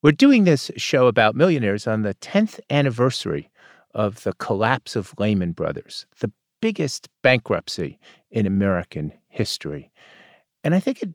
[0.00, 3.50] We're doing this show about millionaires on the 10th anniversary
[3.94, 7.98] of the collapse of Lehman Brothers, the biggest bankruptcy
[8.30, 9.90] in American history.
[10.62, 11.10] And I think it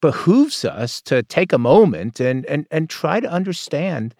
[0.00, 4.14] behooves us to take a moment and, and, and try to understand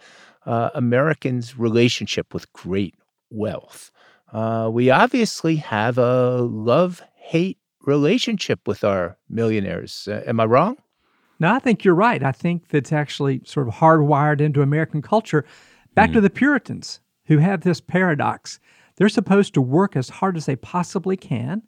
[0.44, 2.96] uh, Americans' relationship with great
[3.30, 3.92] wealth.
[4.32, 10.08] Uh, we obviously have a love hate relationship with our millionaires.
[10.10, 10.78] Uh, am I wrong?
[11.40, 12.22] No, I think you're right.
[12.22, 15.44] I think that's actually sort of hardwired into American culture.
[15.94, 16.14] Back mm.
[16.14, 18.60] to the Puritans who have this paradox.
[18.96, 21.62] They're supposed to work as hard as they possibly can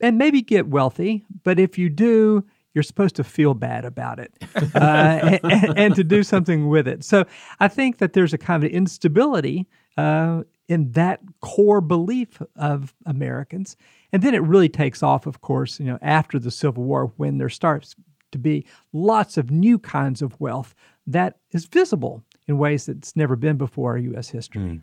[0.00, 4.32] and maybe get wealthy, but if you do, you're supposed to feel bad about it
[4.74, 7.02] uh, and, and, to do something with it.
[7.02, 7.24] So
[7.60, 13.76] I think that there's a kind of instability uh, in that core belief of Americans.
[14.12, 17.38] And then it really takes off, of course, you know, after the Civil War when
[17.38, 17.94] there starts
[18.34, 20.74] to be lots of new kinds of wealth
[21.06, 24.28] that is visible in ways that's never been before in U.S.
[24.28, 24.62] history.
[24.62, 24.80] Mm.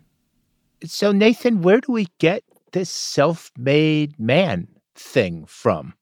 [0.86, 5.94] So, Nathan, where do we get this self made man thing from?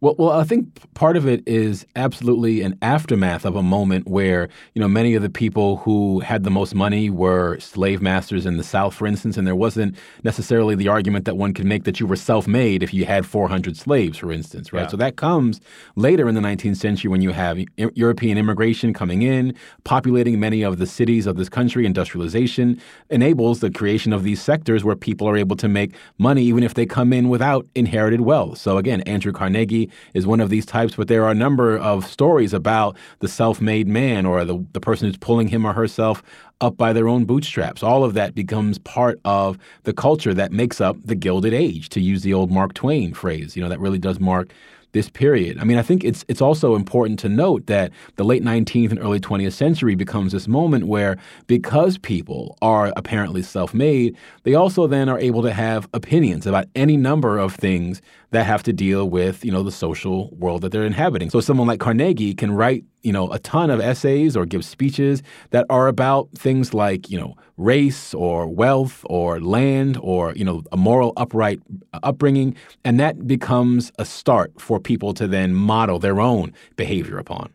[0.00, 4.48] Well, well, I think part of it is absolutely an aftermath of a moment where
[4.74, 8.58] you know many of the people who had the most money were slave masters in
[8.58, 11.98] the South, for instance, and there wasn't necessarily the argument that one could make that
[11.98, 14.82] you were self-made if you had 400 slaves, for instance, right?
[14.82, 14.86] Yeah.
[14.86, 15.60] So that comes
[15.96, 20.78] later in the 19th century when you have European immigration coming in, populating many of
[20.78, 21.84] the cities of this country.
[21.84, 26.62] Industrialization enables the creation of these sectors where people are able to make money even
[26.62, 28.58] if they come in without inherited wealth.
[28.58, 32.06] So again, Andrew Carnegie is one of these types, but there are a number of
[32.06, 36.22] stories about the self made man or the, the person who's pulling him or herself
[36.60, 37.82] up by their own bootstraps.
[37.82, 42.00] All of that becomes part of the culture that makes up the Gilded Age, to
[42.00, 43.56] use the old Mark Twain phrase.
[43.56, 44.52] You know, that really does mark
[44.92, 45.58] this period.
[45.58, 48.98] I mean, I think it's it's also important to note that the late 19th and
[48.98, 51.16] early 20th century becomes this moment where
[51.46, 56.96] because people are apparently self-made, they also then are able to have opinions about any
[56.96, 58.00] number of things
[58.30, 61.30] that have to deal with, you know, the social world that they're inhabiting.
[61.30, 65.22] So someone like Carnegie can write, you know, a ton of essays or give speeches
[65.50, 70.62] that are about things like, you know, race or wealth or land or, you know,
[70.72, 71.60] a moral upright
[72.02, 77.50] upbringing, and that becomes a start for people to then model their own behavior upon.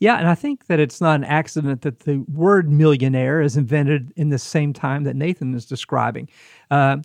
[0.00, 4.12] Yeah, and I think that it's not an accident that the word millionaire is invented
[4.16, 6.28] in the same time that Nathan is describing.
[6.72, 6.96] Uh,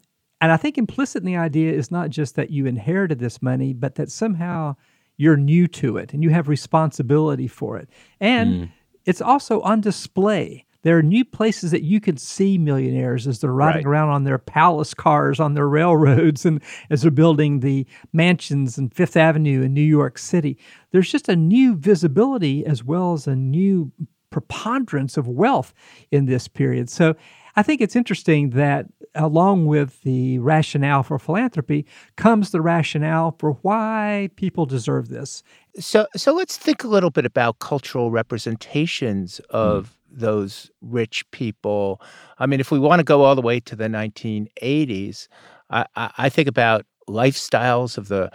[0.42, 3.74] and I think implicit in the idea is not just that you inherited this money,
[3.74, 4.76] but that somehow
[5.18, 7.90] you're new to it and you have responsibility for it.
[8.20, 8.72] And mm.
[9.06, 10.66] it's also on display.
[10.84, 13.92] There are new places that you can see millionaires as they're riding right.
[13.92, 16.62] around on their palace cars on their railroads and
[16.92, 20.58] as they're building the mansions in Fifth Avenue in New York City.
[20.92, 23.92] There's just a new visibility as well as a new
[24.30, 25.74] preponderance of wealth
[26.12, 26.90] in this period.
[26.90, 27.16] So
[27.56, 28.86] I think it's interesting that
[29.18, 31.86] along with the rationale for philanthropy
[32.16, 35.44] comes the rationale for why people deserve this.
[35.80, 40.20] So so let's think a little bit about cultural representations of mm.
[40.20, 42.02] those rich people.
[42.40, 45.28] I mean, if we want to go all the way to the 1980s,
[45.70, 48.32] I, I think about lifestyles of the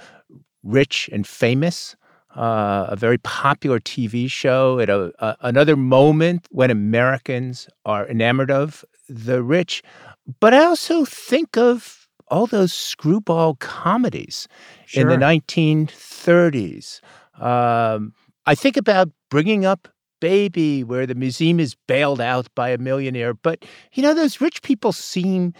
[0.62, 1.97] rich and famous
[2.37, 8.50] uh, a very popular TV show at a, a, another moment when Americans are enamored
[8.50, 9.82] of the rich.
[10.41, 14.49] But I also think of all those screwball comedies
[14.87, 15.03] sure.
[15.03, 17.00] in the 1930s.
[17.38, 18.15] Um,
[18.47, 19.88] I think about bringing up
[20.22, 23.34] Baby, where the museum is bailed out by a millionaire.
[23.34, 25.53] But, you know, those rich people seem,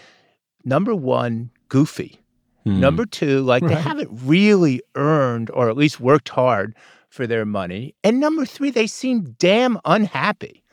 [0.63, 2.17] number one, goofy.
[2.63, 2.79] Hmm.
[2.79, 3.75] Number two, like right.
[3.75, 6.77] they haven't really earned or at least worked hard
[7.09, 7.93] for their money.
[8.05, 10.63] And number three, they seem damn unhappy.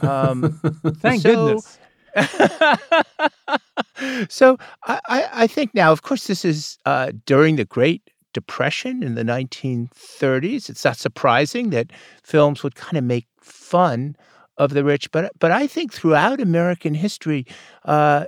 [0.00, 0.58] Um,
[1.00, 1.78] Thank so, goodness.
[4.28, 9.16] so I, I, think now, of course, this is uh, during the Great Depression in
[9.16, 10.70] the 1930s.
[10.70, 11.90] It's not surprising that
[12.22, 14.16] films would kind of make fun
[14.56, 17.46] of the rich, but but I think throughout American history,
[17.84, 18.24] uh,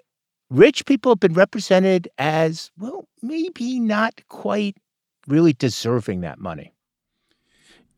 [0.50, 4.76] rich people have been represented as, well, maybe not quite
[5.26, 6.74] really deserving that money.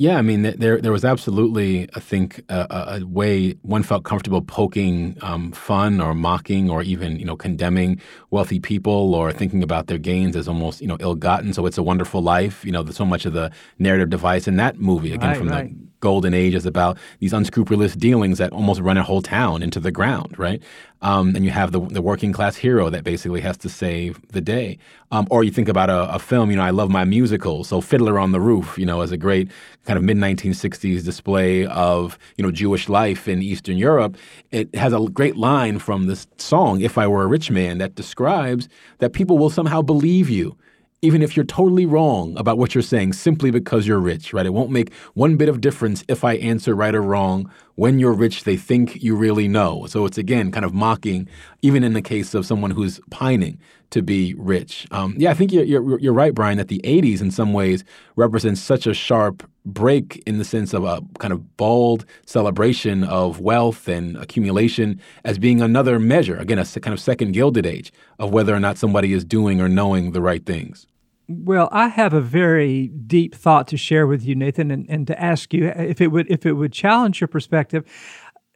[0.01, 4.41] Yeah, I mean, there there was absolutely, I think, a, a way one felt comfortable
[4.41, 8.01] poking um, fun or mocking or even you know condemning
[8.31, 11.53] wealthy people or thinking about their gains as almost you know ill-gotten.
[11.53, 12.65] So it's a wonderful life.
[12.65, 15.69] You know, so much of the narrative device in that movie again right, from right.
[15.69, 19.79] the golden age is about these unscrupulous dealings that almost run a whole town into
[19.79, 20.63] the ground, right?
[21.03, 24.41] Um, and you have the, the working class hero that basically has to save the
[24.41, 24.79] day.
[25.13, 27.65] Um, or you think about a, a, film, you know, I love my musical.
[27.65, 29.51] So Fiddler on the Roof, you know, is a great
[29.87, 34.17] kind of mid 1960s display of, you know, Jewish life in Eastern Europe.
[34.51, 37.95] It has a great line from this song, If I Were a Rich Man, that
[37.95, 38.69] describes
[38.99, 40.57] that people will somehow believe you
[41.03, 44.45] even if you're totally wrong about what you're saying simply because you're rich, right?
[44.45, 47.51] It won't make one bit of difference if I answer right or wrong.
[47.77, 49.87] When you're rich, they think you really know.
[49.89, 51.27] So it's again kind of mocking,
[51.63, 53.59] even in the case of someone who's pining
[53.91, 54.87] to be rich.
[54.91, 57.85] Um, yeah, I think you're, you're, you're right, Brian, that the 80s in some ways
[58.17, 63.41] represents such a sharp break in the sense of a kind of bald celebration of
[63.41, 68.33] wealth and accumulation as being another measure, again, a kind of second Gilded Age of
[68.33, 70.87] whether or not somebody is doing or knowing the right things.
[71.33, 75.23] Well, I have a very deep thought to share with you, Nathan, and, and to
[75.23, 77.85] ask you if it would if it would challenge your perspective.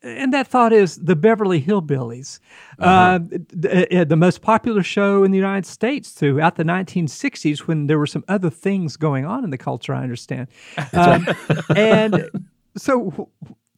[0.05, 2.39] And that thought is the Beverly Hillbillies,
[2.79, 2.91] uh-huh.
[2.91, 3.19] uh,
[3.49, 7.99] the, uh, the, most popular show in the United States throughout the 1960s when there
[7.99, 10.49] were some other things going on in the culture, I understand.
[10.93, 11.27] Um,
[11.75, 12.29] and
[12.77, 13.31] so,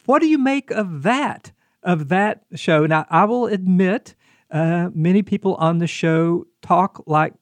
[0.05, 1.53] what do you make of that,
[1.85, 2.87] of that show?
[2.87, 4.17] Now, I will admit,
[4.51, 7.35] uh, many people on the show talk like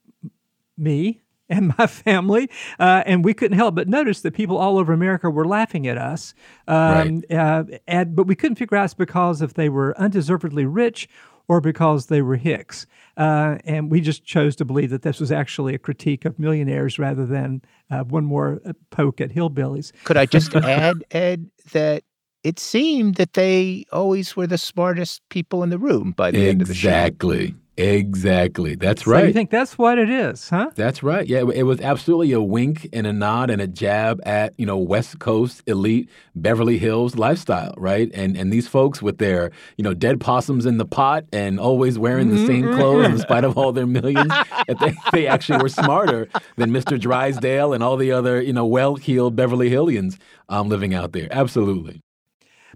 [0.77, 4.93] me, and my family, uh, and we couldn't help but notice that people all over
[4.93, 6.35] America were laughing at us.
[6.67, 7.33] Um, right.
[7.33, 11.09] uh, and, but we couldn't figure out it's because if they were undeservedly rich
[11.49, 12.87] or because they were hicks.
[13.17, 16.99] Uh, and we just chose to believe that this was actually a critique of millionaires
[16.99, 19.93] rather than uh, one more uh, poke at hillbillies.
[20.05, 22.05] Could I just add, Ed, that
[22.43, 26.51] it seemed that they always were the smartest people in the room by the exactly.
[26.51, 26.89] end of the show.
[26.89, 27.55] Exactly.
[27.77, 28.77] Exactly.
[28.77, 29.27] That's so right.
[29.27, 30.71] You think that's what it is, huh?
[30.77, 31.27] That's right.
[31.27, 34.79] Yeah, it was absolutely a wink and a nod and a jab at you know
[34.79, 38.11] West Coast elite Beverly Hills lifestyle, right?
[38.15, 41.99] And and these folks with their you know dead possums in the pot and always
[41.99, 42.79] wearing the same mm-hmm.
[42.79, 46.99] clothes in spite of all their millions, that they, they actually were smarter than Mr.
[46.99, 50.19] Drysdale and all the other you know well-heeled Beverly Hillians
[50.49, 51.27] um, living out there.
[51.33, 52.04] Absolutely.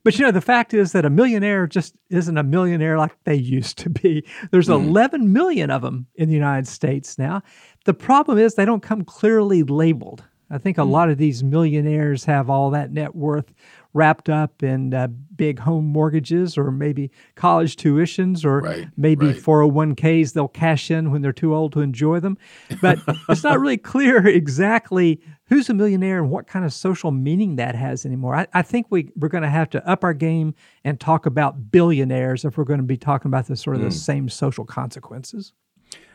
[0.09, 3.35] But you know, the fact is that a millionaire just isn't a millionaire like they
[3.35, 4.25] used to be.
[4.51, 4.83] There's mm.
[4.83, 7.43] 11 million of them in the United States now.
[7.85, 10.25] The problem is they don't come clearly labeled.
[10.51, 10.89] I think a mm.
[10.89, 13.53] lot of these millionaires have all that net worth
[13.93, 19.37] wrapped up in uh, big home mortgages or maybe college tuitions or right, maybe right.
[19.37, 22.39] 401ks they'll cash in when they're too old to enjoy them.
[22.81, 27.57] But it's not really clear exactly who's a millionaire and what kind of social meaning
[27.57, 28.35] that has anymore.
[28.35, 30.55] I, I think we, we're going to have to up our game
[30.85, 33.87] and talk about billionaires if we're going to be talking about the sort of mm.
[33.87, 35.53] the same social consequences.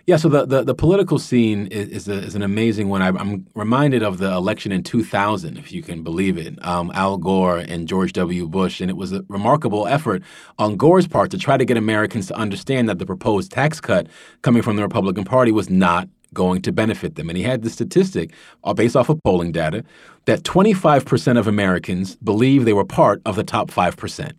[0.05, 3.01] Yeah, so the, the, the political scene is, is, a, is, an amazing one.
[3.01, 7.15] I, am reminded of the election in 2000, if you can believe it, um, Al
[7.15, 8.49] Gore and George W.
[8.49, 8.81] Bush.
[8.81, 10.21] And it was a remarkable effort
[10.59, 14.07] on Gore's part to try to get Americans to understand that the proposed tax cut
[14.41, 17.29] coming from the Republican Party was not going to benefit them.
[17.29, 18.31] And he had the statistic,
[18.63, 19.83] uh, based off of polling data,
[20.25, 24.31] that 25% of Americans believe they were part of the top 5%,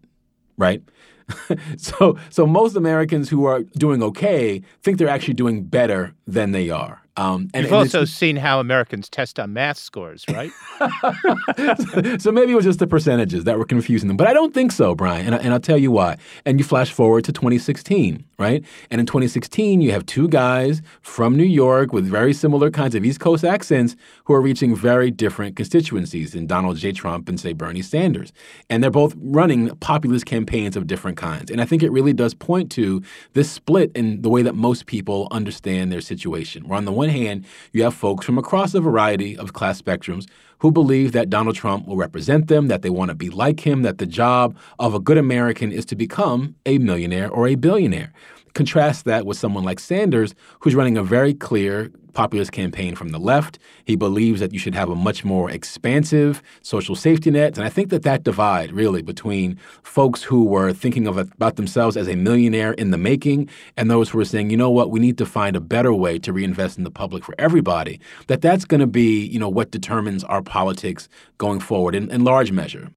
[0.56, 0.82] right?
[1.76, 6.70] so, so most Americans who are doing okay think they're actually doing better than they
[6.70, 7.03] are.
[7.16, 10.50] Um, and, You've and also seen how Americans test on math scores, right?
[12.20, 14.16] so maybe it was just the percentages that were confusing them.
[14.16, 15.26] But I don't think so, Brian.
[15.26, 16.16] And, I, and I'll tell you why.
[16.44, 18.64] And you flash forward to 2016, right?
[18.90, 23.05] And in 2016, you have two guys from New York with very similar kinds of
[23.05, 23.94] East Coast accents
[24.25, 26.90] who are reaching very different constituencies in Donald J.
[26.90, 28.32] Trump and, say, Bernie Sanders.
[28.69, 31.52] And they're both running populist campaigns of different kinds.
[31.52, 33.02] And I think it really does point to
[33.35, 36.66] this split in the way that most people understand their situation.
[36.66, 39.80] We're on the one one hand, you have folks from across a variety of class
[39.80, 40.26] spectrums
[40.61, 43.82] who believe that Donald Trump will represent them, that they want to be like him,
[43.82, 48.12] that the job of a good American is to become a millionaire or a billionaire.
[48.54, 53.18] Contrast that with someone like Sanders, who's running a very clear populist campaign from the
[53.18, 53.58] left.
[53.84, 57.58] He believes that you should have a much more expansive social safety net.
[57.58, 61.96] And I think that that divide, really, between folks who were thinking of about themselves
[61.96, 65.00] as a millionaire in the making and those who are saying, you know what, we
[65.00, 68.64] need to find a better way to reinvest in the public for everybody, that that's
[68.64, 71.08] going to be, you know, what determines our politics
[71.38, 72.90] going forward in, in large measure.